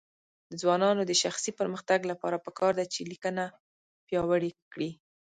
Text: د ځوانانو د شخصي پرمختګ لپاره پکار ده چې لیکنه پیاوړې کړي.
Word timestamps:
د 0.49 0.51
ځوانانو 0.61 1.01
د 1.05 1.11
شخصي 1.23 1.51
پرمختګ 1.59 1.99
لپاره 2.11 2.43
پکار 2.45 2.73
ده 2.79 2.85
چې 2.93 3.01
لیکنه 3.11 3.43
پیاوړې 4.07 4.51
کړي. 4.73 4.91